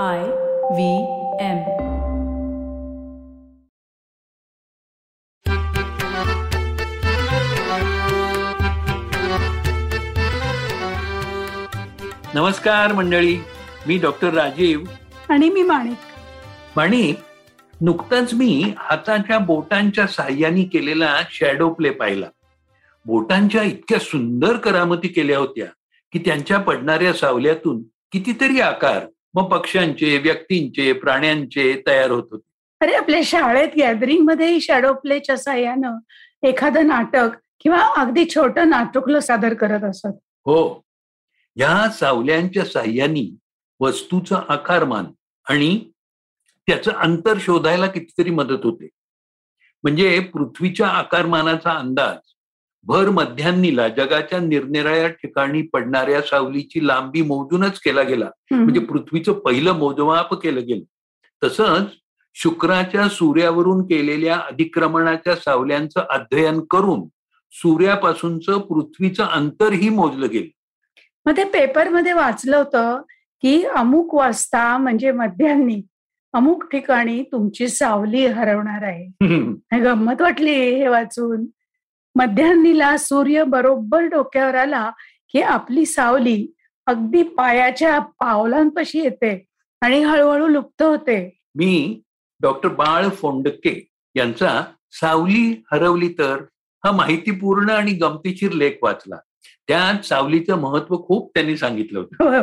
[0.00, 1.02] I V
[1.40, 1.58] M.
[12.34, 13.36] नमस्कार मंडळी.
[13.86, 14.80] मी डॉक्टर राजीव.
[15.28, 15.96] आणि मी माणिक.
[16.76, 17.18] माणिक
[17.80, 22.26] नुकताच मी हाताच्या बोटांच्या साह्याने केलेला शॅडो प्ले पाहिला.
[23.06, 25.66] बोटांच्या इतक्या सुंदर करामती केल्या होत्या
[26.12, 27.82] की त्यांच्या पडणाऱ्या सावल्यातून
[28.12, 32.50] कितीतरी आकार मग पक्ष्यांचे व्यक्तींचे प्राण्यांचे तयार होत होते.
[32.80, 35.98] अरे आपल्या शाळेत गॅदरिंगमध्ये शॅडो प्लेच्या साह्यानं
[36.42, 37.28] एखादं नाटक
[37.60, 40.06] किंवा अगदी छोटं नाटकलं सादर करत असत.
[40.22, 40.82] हो.
[41.56, 43.36] या सावल्यांच्या साह्याने
[43.80, 45.04] वस्तूचं आकारमान
[45.48, 45.90] आणि
[46.66, 48.88] त्याचं अंतर शोधायला कितीतरी मदत होते.
[49.82, 52.31] म्हणजे पृथ्वीच्या आकारमानाचा अंदाज
[52.86, 58.28] भर मध्यान्नीला जगाच्या निरनिराळ्या ठिकाणी पडणाऱ्या सावलीची लांबी मोजूनच केला गेला.
[58.50, 60.84] म्हणजे पृथ्वीचं पहिलं मोजमाप केलं गेलं.
[61.42, 61.88] तसंच
[62.34, 67.08] शुक्राच्या सूर्यावरून केलेल्या अधिक्रमणाच्या सावल्यांचं अध्ययन करून
[67.52, 70.48] सूर्यापासूनचं पृथ्वीचं अंतरही मोजलं गेलं.
[71.26, 73.02] मग ते पेपरमध्ये वाचलं होतं
[73.42, 75.80] की अमुक वाजता म्हणजे मध्यान्नी
[76.32, 79.26] अमुक ठिकाणी तुमची सावली हरवणार आहे.
[79.84, 81.44] गंमत वाटली हे वाचून.
[82.14, 84.90] मध्यान्नीला सूर्य बरोबर डोक्यावर आला
[85.32, 86.46] की आपली सावली
[86.86, 89.46] अगदी पायाच्या पावलांपाशी येते
[89.82, 91.38] आणि हळूहळू लुप्त होते.
[91.54, 92.00] मी
[92.40, 96.42] डॉक्टर बाळ फोंडके यांचा सावली हरवली तर
[96.84, 99.16] हा माहितीपूर्ण आणि गमतीशीर लेख वाचला.
[99.68, 102.42] त्यात सावलीचं महत्त्व खूप त्यांनी सांगितलं होतं.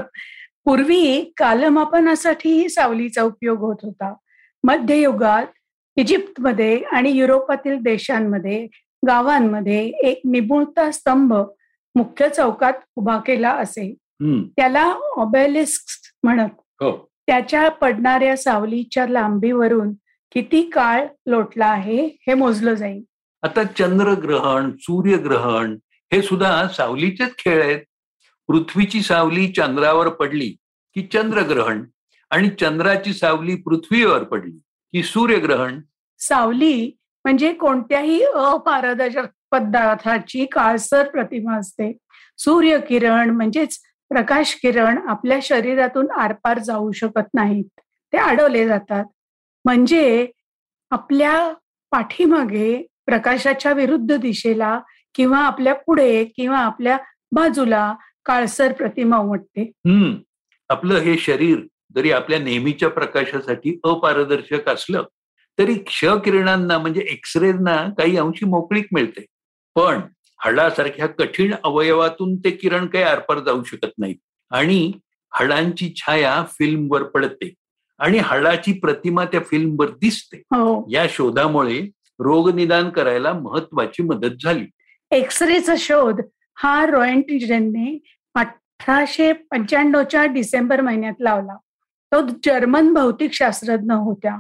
[0.66, 4.14] पूर्वी कालमापनासाठी सावलीचा उपयोग होत होता.
[4.64, 5.45] मध्ययुगात
[5.98, 8.67] इजिप्तमध्ये आणि युरोपातील देशांमध्ये
[9.08, 11.33] गावांमध्ये एक निपुणता स्तंभ
[11.95, 13.95] मुख्य चौकात उभा केला असे.
[14.58, 14.83] त्याला
[15.17, 15.83] ऑबेलिस्क
[16.23, 16.50] म्हणत.
[16.59, 17.09] हो.
[17.27, 19.94] त्याच्या पडणाऱ्या सावलीच्या लांबीवरून
[20.31, 23.03] किती काळ लोटला आहे हे मोजलं जाईल.
[23.44, 25.77] आता चंद्रग्रहण सूर्यग्रहण
[26.14, 27.80] हे सुद्धा सावलीचेच खेळ आहेत.
[28.48, 30.49] पृथ्वीची सावली चंद्रावर पडली
[30.95, 31.83] की चंद्रग्रहण
[32.30, 34.58] आणि चंद्राची सावली पृथ्वीवर पडली
[34.92, 35.80] की सूर्यग्रहण.
[36.20, 41.98] सावली म्हणजे कोणत्याही अपारदर्शक पदार्थाची काळसर प्रतिमा असते.
[42.38, 47.80] सूर्यकिरण म्हणजेच प्रकाश किरण आपल्या शरीरातून आरपार जाऊ शकत नाहीत.
[48.14, 49.06] ते अडवले जातात.
[49.66, 50.28] म्हणजे
[50.92, 51.54] आपल्या
[51.92, 54.80] पाठीमागे प्रकाशाच्या विरुद्ध दिशेला
[55.16, 56.98] किंवा आपल्या पुढे किंवा आपल्या
[57.32, 59.62] बाजूला काळसर प्रतिमा उमटते.
[59.62, 60.14] हम्म.
[60.70, 61.60] आपलं हे शरीर
[61.96, 65.04] जरी आपल्या नेहमीच्या प्रकाशासाठी अपारदर्शक असलं
[65.59, 69.25] तरी क्ष किरणांना म्हणजे एक्सरेना काही अंशी मोकळीक मिळते.
[69.75, 69.99] पण
[70.37, 74.15] हाडासारख्या कठीण अवयवातून ते किरण काही आरपार जाऊ शकत नाहीत.
[74.52, 74.92] आणि
[75.33, 77.53] हाडांची छाया फिल्मवर पडते.
[77.99, 80.37] आणि हाडाची प्रतिमा त्या फिल्मवर दिसते.
[80.37, 80.87] हो.
[80.92, 81.81] या शोधामुळे
[82.20, 84.65] रोगनिदान करायला महत्वाची मदत झाली.
[85.11, 86.21] एक्सरेचा शोध
[86.55, 87.99] हा रॉयंटिजनने
[88.36, 91.58] अठराशे पंच्याण्णवच्या डिसेंबर महिन्यात लावला.
[92.14, 94.37] तो जर्मन भौतिकशास्त्रज्ञ होत्या.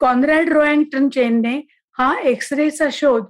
[0.00, 1.56] कॉन्रॅड रोयंग्टन चेनने
[1.98, 3.24] हा एक्सरेचा शोध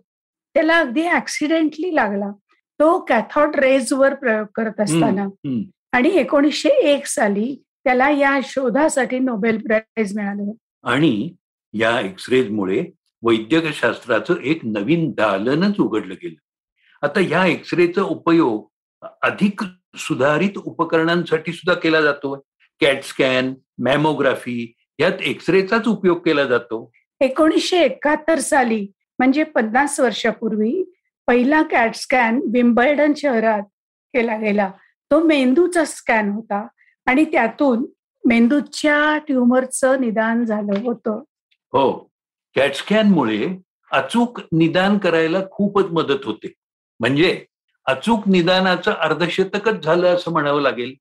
[0.55, 2.31] त्याला अगदी ऍक्सिडेंटली लागला.
[2.81, 5.27] तो कॅथॉड रेज वर प्रयोग करत असताना
[5.93, 7.55] आणि एकोणीसशे एक साली
[7.85, 10.51] त्याला या शोधासाठी नोबेल प्राइज मिळालं.
[10.85, 11.33] आणि
[11.75, 12.85] या एक्सरेजमुळे
[13.23, 16.35] वैद्यकशास्त्राचं एक नवीन दालनच उघडलं गेलं.
[17.03, 19.63] आता या एक्सरेचा उपयोग अधिक
[19.97, 22.35] सुधारित उपकरणांसाठी सुद्धा केला जातो
[22.81, 26.91] कॅट स्कॅन मॅमोग्राफी यात एक्सरेचाच उपयोग केला जातो.
[27.21, 28.87] एकोणीसशे एकाहत्तर साली
[29.19, 30.93] म्हणजे पन्नास वर्षापूर्वी
[31.27, 33.63] पहिला कॅट स्कॅन विम्बल्डन शहरात
[34.15, 34.71] केला गेला.
[35.11, 36.67] तो मेंदूचा स्कॅन होता
[37.07, 37.87] आणि त्यातून
[38.25, 41.23] मेंदूच्या ट्युमरचं निदान झालं होतं.
[41.73, 42.11] हो.
[42.57, 43.49] कॅट स्कॅनमुळे
[43.93, 46.53] अचूक निदान करायला खूपच मदत होते.
[47.01, 47.45] म्हणजे
[47.87, 50.95] अचूक निदानाचं अर्धशतकच झालं असं म्हणावं लागेल.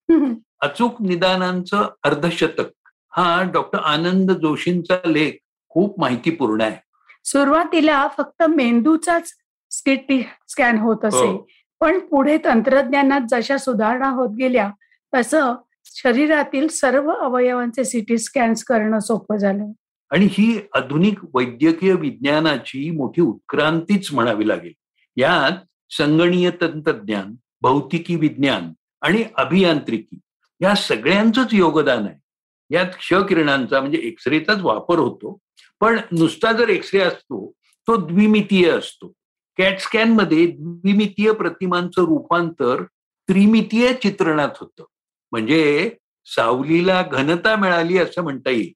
[0.62, 2.89] अचूक निदानांचं अर्धशतक.
[3.12, 5.32] हा डॉक्टर आनंद जोशींचा लेख
[5.70, 6.78] खूप माहितीपूर्ण आहे.
[7.24, 9.32] सुरुवातीला फक्त मेंदूचाच
[9.72, 11.48] स्किटी स्कॅन होत असे हो.
[11.80, 14.72] पण पुढे तंत्रज्ञानात जशा सुधारणा होत गेल्या
[15.16, 19.66] तसं शरीरातील सर्व अवयवांचे सिटी स्कॅन्स करणं सोपं झालं.
[20.12, 24.74] आणि ही आधुनिक वैद्यकीय विज्ञानाची मोठी उत्क्रांतीच म्हणावी लागेल.
[25.18, 25.52] यात
[25.90, 30.20] संगणीय तंत्रज्ञान भौतिकी विज्ञान आणि अभियांत्रिकी
[30.62, 32.29] या सगळ्यांचंच योगदान आहे.
[32.72, 35.38] यात क्ष किरणांचा म्हणजे एक्सरेचाच वापर होतो.
[35.82, 37.52] पण नुसता जर एक्सरे असतो
[37.88, 39.14] तो द्विमितीय असतो.
[39.58, 42.84] कॅट स्कॅनमध्ये द्विमितीय प्रतिमांचं रूपांतर
[43.30, 44.84] त्रिमितीय चित्रणात होतं.
[45.32, 45.90] म्हणजे
[46.26, 48.72] सावलीला घनता मिळाली असं म्हणता येईल.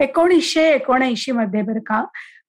[0.00, 2.04] एकोणीसशे एकोणऐंशी मध्ये बरं का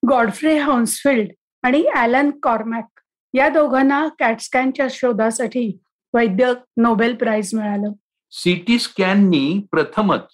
[0.10, 1.32] गॉडफ्रे हाऊन्सफिल्ड
[1.64, 3.00] आणि ॲलन कॉर्मॅक
[3.34, 5.80] या दोघांना कॅटस्कॅनच्या शोधासाठी
[6.14, 7.92] वैद्यक नोबेल प्राइज मिळालं.
[8.32, 10.28] सीटी स्कॅननी प्रथमच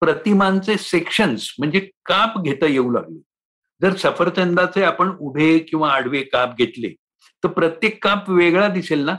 [0.00, 3.18] प्रतिमांचे सेक्शन्स म्हणजे काप घेता येऊ लागले.
[3.82, 6.88] जर सफरचंदाचे आपण उभे किंवा आडवे काप घेतले
[7.44, 9.14] तर प्रत्येक काप वेगळा दिसेल ना?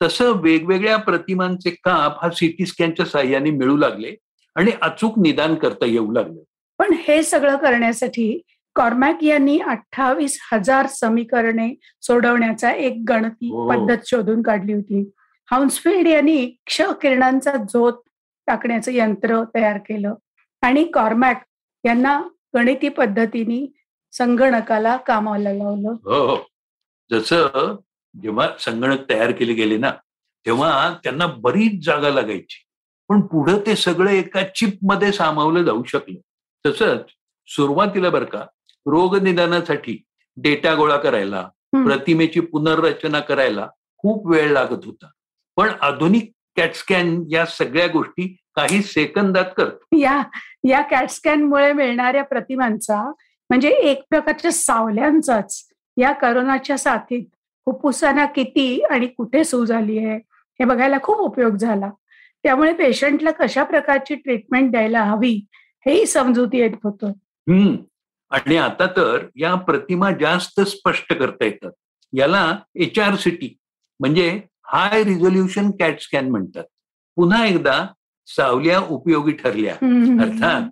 [0.00, 4.14] तसं वेगवेगळ्या प्रतिमांचे काप हा सिटी स्कॅनच्या साह्याने मिळू लागले
[4.56, 6.42] आणि अचूक निदान करता येऊ लागले.
[6.78, 8.40] पण हे सगळं करण्यासाठी
[8.76, 11.68] कॉर्मॅक यांनी अठ्ठावीस हजार समीकरणे
[12.02, 13.68] सोडवण्याचा एक गणती हो.
[13.70, 15.00] पद्धत शोधून काढली होती.
[15.50, 17.92] हाऊन्सफिल्ड यांनी क्ष किरणांचा झोत
[18.48, 20.14] टाकण्याचं यंत्र तयार केलं.
[20.62, 21.44] आणि कॉर्मॅक
[21.84, 22.22] यांना
[22.54, 23.72] गणिती पद्धतीने
[24.12, 25.88] संगणकाला कामाला लावलं.
[25.88, 26.38] हो हो.
[27.10, 27.76] जसं
[28.22, 29.90] जेव्हा संगणक तयार केले गेले ना
[30.46, 32.64] तेव्हा त्यांना बरीच जागा लागायची.
[33.08, 36.20] पण पुढं ते सगळं एका चिपमध्ये सामावलं जाऊ शकलं.
[36.66, 37.00] तसंच
[37.46, 38.46] सुरुवातीला बरं का
[38.86, 40.04] रोग निदानासाठी
[40.36, 41.48] डेटा गोळा करायला.
[41.72, 45.10] प्रतिमेची पुनर्रचना करायला खूप वेळ लागत होता.
[45.56, 49.96] पण आधुनिक कॅटस्कॅन या सगळ्या गोष्टी काही सेकंदात करतो.
[49.98, 50.22] या
[50.68, 53.02] या कॅटस्कॅनमुळे मिळणाऱ्या प्रतिमांचा
[53.50, 57.24] म्हणजे एक प्रकारच्या सावल्यांचाच या करोनाच्या साथीत
[57.66, 60.16] फुफ्फुसांना किती आणि कुठे सूज झाली आहे
[60.60, 61.90] हे बघायला खूप उपयोग झाला.
[62.42, 65.46] त्यामुळे पेशंटला कशा प्रकारची ट्रीटमेंट द्यायला हवी
[65.86, 67.06] हेही समजूत येत होतं.
[67.48, 67.76] हम्म.
[68.30, 71.70] आणि आता तर या प्रतिमा जास्त स्पष्ट करता येतात.
[72.12, 73.56] याला एच आर सिटी
[74.00, 74.40] म्हणजे
[74.72, 76.64] हाय रिझोल्युशन कॅट स्कॅन म्हणतात.
[77.16, 77.86] पुन्हा एकदा
[78.26, 79.74] सावल्या उपयोगी ठरल्या.
[80.22, 80.62] अर्थात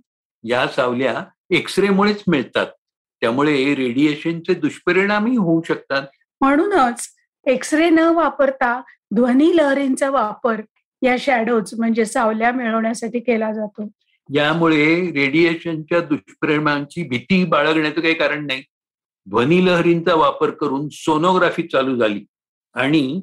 [0.44, 2.66] या सावल्या एक्सरेमुळेच मिळतात.
[3.20, 6.02] त्यामुळे रेडिएशनचे दुष्परिणामही होऊ शकतात.
[6.40, 7.08] म्हणूनच
[7.46, 8.82] एक्सरे न वापरता
[9.14, 10.60] ध्वनी लहरींचा वापर
[11.02, 13.88] या शॅडोज म्हणजे सावल्या मिळवण्यासाठी केला जातो.
[14.34, 18.62] यामुळे रेडिएशनच्या दुष्परिणामांची भीती बाळगण्याचं काही कारण नाही.
[19.28, 22.24] ध्वनी लहरींचा वापर करून सोनोग्राफी चालू झाली.
[22.74, 23.22] आणि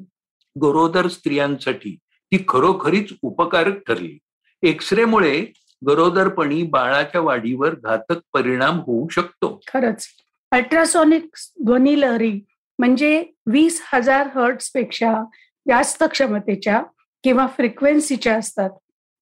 [0.62, 4.18] गरोदर स्त्रियांसाठी ती खरोखरीच उपकारक ठरली.
[4.62, 5.46] एक्सरेमुळे
[5.86, 9.60] गरोदरपणी बाळाच्या वाढीवर घातक परिणाम होऊ शकतो.
[9.68, 10.06] खरंच.
[10.50, 12.40] अल्ट्रासॉनिक ध्वनी लहरी
[12.78, 15.14] म्हणजे वीस हजार हर्ट्सपेक्षा
[15.68, 16.82] जास्त क्षमतेच्या
[17.24, 18.70] किंवा फ्रिक्वेन्सीच्या असतात.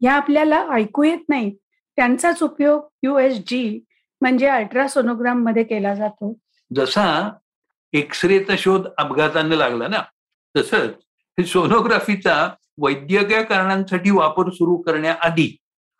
[0.00, 1.52] ह्या आपल्याला ऐकू येत नाहीत.
[1.96, 3.80] त्यांचाच उपयोग युएस जी
[4.20, 6.38] म्हणजे अल्ट्रासोनोग्राममध्ये केला जातो.
[6.76, 7.30] जसा
[7.92, 10.02] एक्सरेचा शोध अपघाताने लागला ना
[10.56, 10.94] तसंच
[11.38, 12.34] सोनोग्राफीचा
[12.78, 15.56] वैद्यकीय कारणांसाठी वापर सुरू करण्याआधी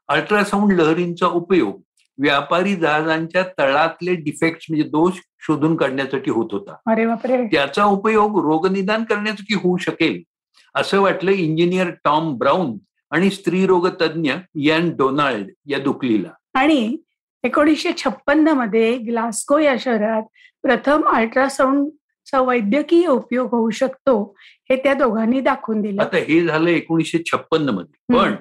[0.09, 1.81] अल्ट्रासाऊंड लहरींचा उपयोग
[2.19, 5.13] व्यापारी जहाजांच्या तळातले डिफेक्ट म्हणजे दोष
[5.47, 6.75] शोधून काढण्यासाठी होत होता.
[7.53, 10.23] त्याचा उपयोग रोगनिदान करण्यासाठी होऊ शकेल
[10.75, 12.77] असं वाटलं इंजिनियर टॉम ब्राऊन
[13.11, 16.97] आणि स्त्रीरोग तज्ज्ञ यान डोनाल्ड या दुकलीला आणि
[17.45, 20.23] एकोणीसशे छप्पन्नमध्ये ग्लास्को या शहरात
[20.63, 21.97] प्रथम अल्ट्रासाऊंडचा
[22.41, 26.03] वैद्यकीय उपयोग होऊ शकतो हे त्या दोघांनी दाखवून दिलं.
[26.03, 28.15] आता हे झालं एकोणीसशे छप्पन्नमध्ये.
[28.15, 28.35] पण.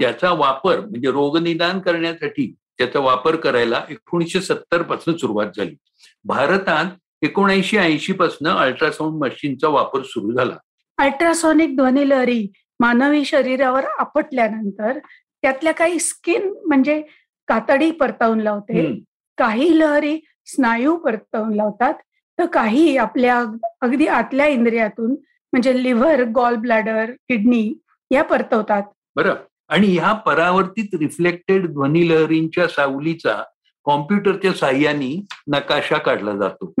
[0.00, 5.76] त्याचा वापर म्हणजे रोगनिदान करण्यासाठी त्याचा वापर करायला एकोणीसशे सत्तरपासून सुरुवात झाली.
[6.24, 6.86] भारतात
[7.22, 10.56] एकोणऐंशी ऐंशी पासून अल्ट्रासाऊंड मशीनचा वापर सुरू झाला.
[10.98, 14.98] अल्ट्रासॉनिक ध्वनी लहरी मानवी शरीरावर आपटल्यानंतर
[15.42, 17.02] त्यातल्या काही स्किन म्हणजे
[17.48, 19.04] कातडी परतावून लावते.
[19.38, 21.94] काही लहरी स्नायू परतवून लावतात.
[22.38, 23.44] तर काही आपल्या
[23.80, 25.10] अगदी आतल्या इंद्रियातून
[25.52, 28.82] म्हणजे लिव्हर गॉल ब्लॅडर किडनी या परतवतात.
[29.16, 29.34] बरं.
[29.68, 33.42] आणि ह्या परावर्तित रिफ्लेक्टेड ध्वनी लहरींच्या सावलीचा
[33.84, 36.72] कॉम्प्युटरच्या साह्याने नकाशा काढला जातो.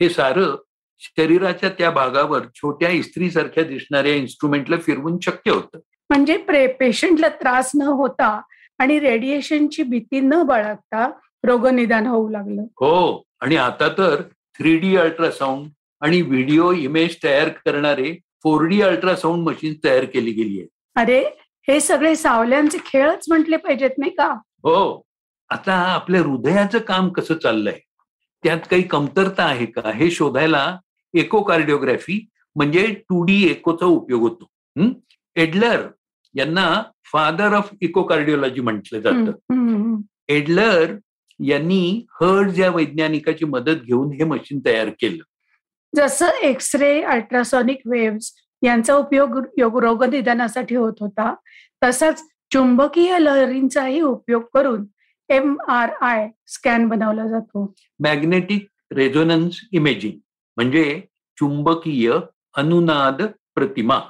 [0.00, 0.56] हे सारं
[0.98, 5.78] शरीराच्या त्या भागावर छोट्या इस्त्रीसारख्या दिसणाऱ्या इन्स्ट्रुमेंटला फिरवून शक्य होतं.
[6.10, 6.36] म्हणजे
[6.66, 8.40] पेशंटला त्रास न होता
[8.78, 11.10] आणि रेडिएशनची भीती न बाळगता
[11.44, 12.62] रोगनिदान होऊ लागलं.
[12.62, 13.22] हो.
[13.40, 14.22] आणि आता तर
[14.58, 15.68] थ्री डी अल्ट्रासाऊंड
[16.00, 18.12] आणि व्हिडिओ इमेज तयार करणारे
[18.42, 20.68] फोर डी अल्ट्रासाऊंड मशीन तयार केली गेली आहे.
[20.96, 21.20] अरे
[21.68, 24.32] हे सगळे सावल्यांचे खेळच म्हटले पाहिजेत नाही का?
[24.62, 25.02] हो.
[25.50, 27.78] आता आपल्या हृदयाचं काम कसं चाललंय?
[28.44, 29.90] त्यात काही कमतरता आहे का?
[29.94, 30.78] हे शोधायला
[31.14, 34.92] एकोकार्डिओग्राफी म्हणजे टू डी एकोचा उपयोग होतो?
[35.36, 35.86] एडलर
[36.34, 40.00] यांना फादर ऑफ इकोकार्डिओलॉजी म्हटलं जातं.
[40.28, 40.94] एडलर
[41.46, 45.24] यांनी हर्ज या वैज्ञानिकाची मदत घेऊन हे मशीन तयार केलं.
[45.96, 51.34] जसं एक्सरे अल्ट्रासॉनिक वेव्स यांचा उपयोग योग- रोगनिदानासाठी होत होता
[51.82, 54.86] तसाच चुंबकीय लहरींचाही उपयोग करून
[55.28, 57.74] एम आर आय स्कॅन बनवला जातो.
[58.00, 60.18] मॅग्नेटिक रेझोनन्स इमेजिंग
[60.56, 61.02] म्हणजे
[61.38, 62.12] चुंबकीय
[62.56, 63.22] अनुनाद
[63.54, 64.00] प्रतिमा.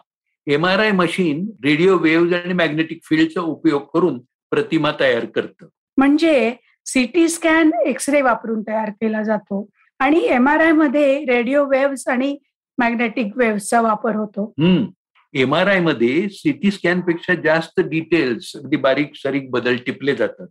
[0.47, 4.18] M R I machine radio wave आणि मॅग्नेटिक फील्डचा उपयोग करून
[4.50, 5.66] प्रतिमा तयार करतं.
[5.97, 6.54] म्हणजे
[6.92, 9.68] सिटी स्कॅन एक्सरे वापरून तयार केला जातो
[9.99, 12.38] आणि एम आर आयमध्ये रेडिओ वेव्स आणि
[12.78, 14.54] मॅग्नेटिक वेव्हचा वापर होतो.
[14.59, 14.87] हम्म.
[15.35, 20.47] एम आर आयमध्ये सिटी स्कॅनपेक्षा जास्त डिटेल्स अगदी बारीक सारीक बदल टिपले जातात.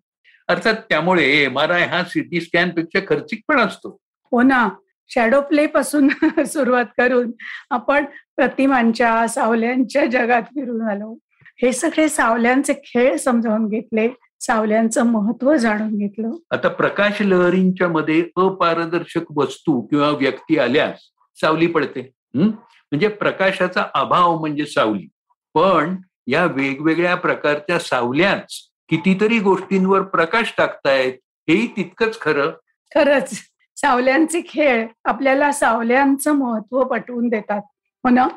[0.47, 3.97] अर्थात त्यामुळे एम आर आय हा सिटी स्कॅनपेक्षा खर्चिक पण असतो.
[4.31, 4.69] हो ना.
[5.09, 6.07] शॅडो प्ले पासून
[6.45, 7.31] सुरुवात करून
[7.69, 11.17] आपण प्रतिमांच्या सावल्यांच्या जगात फिरून आलो.
[11.61, 14.07] हे सगळे सावल्यांचे खेळ समजावून घेतले.
[14.39, 16.31] सावल्यांचं महत्त्व जाणून घेतलं.
[16.51, 20.99] आता प्रकाश लहरींच्या मध्ये अपारदर्शक वस्तू किंवा व्यक्ती आल्यास
[21.41, 21.99] सावली पडते.
[22.35, 22.47] हम्म?
[22.91, 25.07] म्हणजे प्रकाशाचा अभाव म्हणजे सावली.
[25.53, 25.95] पण
[26.27, 31.13] या वेगवेगळ्या प्रकारच्या सावल्याच कितीतरी गोष्टींवर प्रकाश टाकतायत
[31.49, 32.49] हेही तितकंच खरं.
[32.95, 33.39] खरंच.
[33.75, 37.61] सावल्यांचे खेळ आपल्याला सावल्यांचं महत्त्व पटवून देतात.
[38.03, 38.27] हो ना?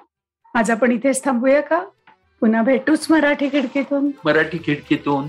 [0.55, 1.85] आज आपण इथेच थांबूया का?
[2.41, 4.11] पुन्हा भेटूच मराठी खिडकीतून.
[4.25, 5.29] मराठी खिडकीतून.